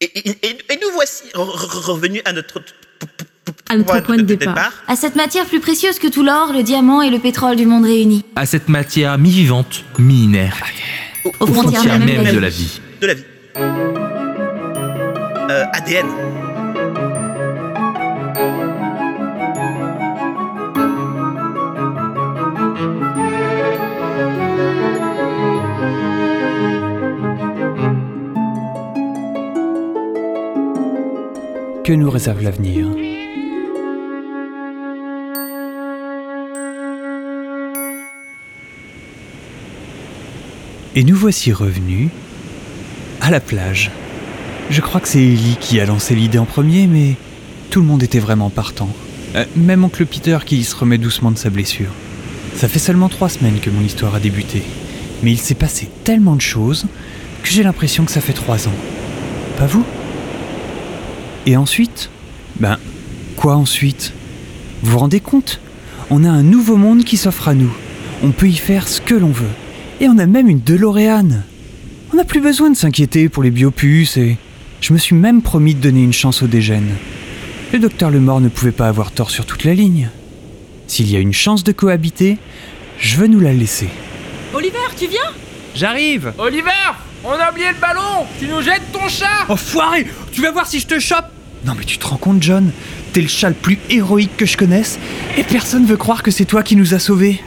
Et, 0.00 0.04
et- 0.18 0.28
et- 0.46 0.58
et 0.72 0.78
nous 0.80 0.90
voici 0.94 1.24
re- 1.34 1.56
re- 1.56 1.80
revenus 1.90 2.22
à 2.24 2.32
notre, 2.32 2.62
À 3.68 3.76
notre 3.76 4.00
point 4.00 4.16
de 4.16 4.22
départ. 4.22 4.72
À 4.86 4.94
cette 4.94 5.16
matière 5.16 5.44
plus 5.46 5.58
précieuse 5.60 5.98
que 5.98 6.06
tout 6.06 6.22
l'or, 6.22 6.52
le 6.52 6.62
diamant 6.62 7.02
et 7.02 7.10
le 7.10 7.18
pétrole 7.18 7.56
du 7.56 7.66
monde 7.66 7.84
réunis. 7.84 8.24
À 8.36 8.46
cette 8.46 8.68
matière 8.68 9.18
mi-vivante, 9.18 9.84
mi-inerte, 9.98 10.56
Aux, 11.24 11.30
Aux 11.40 11.46
frontières 11.46 11.80
frontières 11.82 11.98
même 11.98 12.22
même 12.22 12.34
de 12.34 12.38
la 12.40 12.48
vie. 12.48 12.80
de 13.00 13.06
la 13.08 13.14
vie. 13.14 13.24
Euh, 15.50 15.64
ADN. 15.72 16.06
Que 31.88 31.94
nous 31.94 32.10
réserve 32.10 32.42
l'avenir 32.42 32.86
Et 40.94 41.02
nous 41.02 41.16
voici 41.16 41.50
revenus 41.50 42.10
à 43.22 43.30
la 43.30 43.40
plage. 43.40 43.90
Je 44.68 44.82
crois 44.82 45.00
que 45.00 45.08
c'est 45.08 45.22
Ellie 45.22 45.56
qui 45.58 45.80
a 45.80 45.86
lancé 45.86 46.14
l'idée 46.14 46.36
en 46.36 46.44
premier, 46.44 46.86
mais 46.86 47.14
tout 47.70 47.80
le 47.80 47.86
monde 47.86 48.02
était 48.02 48.18
vraiment 48.18 48.50
partant. 48.50 48.90
Euh, 49.34 49.46
même 49.56 49.82
oncle 49.82 50.04
Peter 50.04 50.36
qui 50.44 50.64
se 50.64 50.76
remet 50.76 50.98
doucement 50.98 51.30
de 51.30 51.38
sa 51.38 51.48
blessure. 51.48 51.92
Ça 52.54 52.68
fait 52.68 52.78
seulement 52.78 53.08
trois 53.08 53.30
semaines 53.30 53.60
que 53.60 53.70
mon 53.70 53.80
histoire 53.80 54.14
a 54.14 54.20
débuté, 54.20 54.62
mais 55.22 55.32
il 55.32 55.38
s'est 55.38 55.54
passé 55.54 55.88
tellement 56.04 56.36
de 56.36 56.42
choses 56.42 56.84
que 57.42 57.48
j'ai 57.48 57.62
l'impression 57.62 58.04
que 58.04 58.12
ça 58.12 58.20
fait 58.20 58.34
trois 58.34 58.68
ans. 58.68 58.76
Pas 59.56 59.64
vous? 59.64 59.86
Et 61.46 61.56
ensuite 61.56 62.10
Ben, 62.60 62.78
quoi 63.36 63.56
ensuite? 63.56 64.12
Vous 64.82 64.92
vous 64.92 64.98
rendez 64.98 65.20
compte? 65.20 65.60
On 66.10 66.24
a 66.24 66.30
un 66.30 66.42
nouveau 66.42 66.76
monde 66.76 67.04
qui 67.04 67.16
s'offre 67.16 67.48
à 67.48 67.54
nous. 67.54 67.72
On 68.22 68.30
peut 68.30 68.48
y 68.48 68.56
faire 68.56 68.88
ce 68.88 69.00
que 69.00 69.14
l'on 69.14 69.30
veut. 69.30 69.46
Et 70.00 70.08
on 70.08 70.18
a 70.18 70.26
même 70.26 70.48
une 70.48 70.60
DeLorean. 70.60 71.42
On 72.12 72.16
n'a 72.16 72.24
plus 72.24 72.40
besoin 72.40 72.70
de 72.70 72.76
s'inquiéter 72.76 73.28
pour 73.28 73.42
les 73.42 73.50
biopuces 73.50 74.16
et... 74.16 74.36
Je 74.80 74.92
me 74.92 74.98
suis 74.98 75.16
même 75.16 75.42
promis 75.42 75.74
de 75.74 75.80
donner 75.80 76.04
une 76.04 76.12
chance 76.12 76.40
aux 76.42 76.46
dégènes. 76.46 76.94
Le 77.72 77.80
docteur 77.80 78.10
Lemort 78.10 78.40
ne 78.40 78.48
pouvait 78.48 78.70
pas 78.70 78.86
avoir 78.86 79.10
tort 79.10 79.30
sur 79.32 79.44
toute 79.44 79.64
la 79.64 79.74
ligne. 79.74 80.08
S'il 80.86 81.10
y 81.10 81.16
a 81.16 81.18
une 81.18 81.32
chance 81.32 81.64
de 81.64 81.72
cohabiter, 81.72 82.38
je 83.00 83.16
veux 83.16 83.26
nous 83.26 83.40
la 83.40 83.52
laisser. 83.52 83.88
Oliver, 84.54 84.78
tu 84.96 85.08
viens? 85.08 85.32
J'arrive 85.74 86.32
Oliver 86.38 86.70
On 87.24 87.32
a 87.32 87.50
oublié 87.50 87.68
le 87.68 87.80
ballon 87.80 88.26
Tu 88.38 88.46
nous 88.46 88.62
jettes 88.62 88.90
ton 88.92 89.06
chat 89.08 89.46
Oh 89.48 89.56
foiré 89.56 90.06
Tu 90.32 90.40
vas 90.40 90.50
voir 90.50 90.66
si 90.66 90.80
je 90.80 90.86
te 90.86 90.98
chope 90.98 91.26
Non 91.68 91.74
mais 91.76 91.84
tu 91.84 91.98
te 91.98 92.06
rends 92.06 92.16
compte 92.16 92.42
John? 92.42 92.70
T'es 93.12 93.20
le 93.20 93.28
chat 93.28 93.50
le 93.50 93.54
plus 93.54 93.78
héroïque 93.90 94.34
que 94.38 94.46
je 94.46 94.56
connaisse 94.56 94.98
et 95.36 95.44
personne 95.44 95.84
veut 95.84 95.98
croire 95.98 96.22
que 96.22 96.30
c'est 96.30 96.46
toi 96.46 96.62
qui 96.62 96.76
nous 96.76 96.94
as 96.94 96.98
sauvés. 96.98 97.42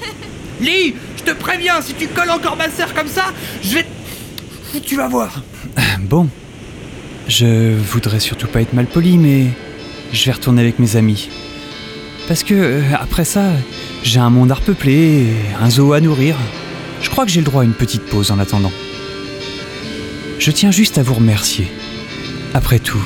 Lee, 0.60 0.96
je 1.16 1.22
te 1.22 1.30
préviens, 1.30 1.80
si 1.80 1.94
tu 1.94 2.08
colles 2.08 2.32
encore 2.32 2.56
ma 2.56 2.68
sœur 2.68 2.92
comme 2.92 3.06
ça, 3.06 3.26
je 3.62 3.76
vais... 3.76 3.86
Tu 4.84 4.96
vas 4.96 5.06
voir. 5.06 5.44
Bon. 6.00 6.28
Je 7.28 7.76
voudrais 7.76 8.18
surtout 8.18 8.48
pas 8.48 8.60
être 8.60 8.72
mal 8.72 8.86
poli, 8.86 9.18
mais 9.18 9.46
je 10.12 10.24
vais 10.24 10.32
retourner 10.32 10.62
avec 10.62 10.80
mes 10.80 10.96
amis. 10.96 11.30
Parce 12.26 12.42
que, 12.42 12.54
euh, 12.54 12.82
après 12.98 13.24
ça, 13.24 13.52
j'ai 14.02 14.18
un 14.18 14.30
monde 14.30 14.50
à 14.50 14.54
repeupler, 14.54 15.28
un 15.60 15.70
zoo 15.70 15.92
à 15.92 16.00
nourrir. 16.00 16.34
Je 17.02 17.08
crois 17.08 17.24
que 17.24 17.30
j'ai 17.30 17.40
le 17.40 17.46
droit 17.46 17.62
à 17.62 17.64
une 17.64 17.74
petite 17.74 18.02
pause 18.02 18.32
en 18.32 18.40
attendant. 18.40 18.72
Je 20.40 20.50
tiens 20.50 20.72
juste 20.72 20.98
à 20.98 21.04
vous 21.04 21.14
remercier. 21.14 21.68
Après 22.52 22.80
tout, 22.80 23.04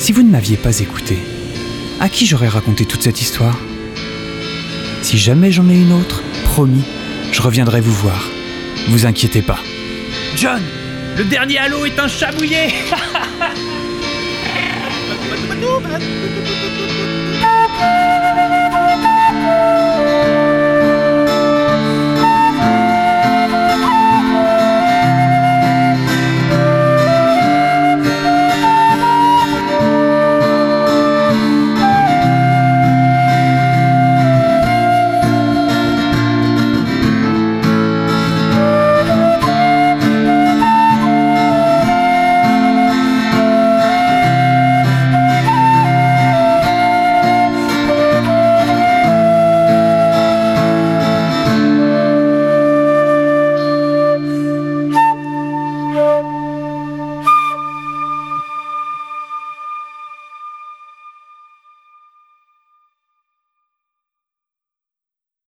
si 0.00 0.12
vous 0.12 0.22
ne 0.22 0.30
m'aviez 0.30 0.56
pas 0.56 0.80
écouté, 0.80 1.18
à 2.00 2.08
qui 2.08 2.24
j'aurais 2.24 2.48
raconté 2.48 2.86
toute 2.86 3.02
cette 3.02 3.20
histoire? 3.20 3.58
Si 5.02 5.18
jamais 5.18 5.52
j'en 5.52 5.68
ai 5.68 5.78
une 5.78 5.92
autre, 5.92 6.22
promis, 6.44 6.84
je 7.32 7.42
reviendrai 7.42 7.82
vous 7.82 7.92
voir. 7.92 8.26
Vous 8.88 9.04
inquiétez 9.04 9.42
pas. 9.42 9.58
John 10.36 10.62
Le 11.18 11.24
dernier 11.24 11.58
halo 11.58 11.84
est 11.84 11.98
un 11.98 12.08
chat 12.08 12.32
mouillé 12.32 12.68